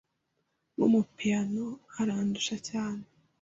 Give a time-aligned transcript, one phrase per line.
[0.75, 1.65] Nkumupiyano,
[1.99, 3.03] arandusha cyane.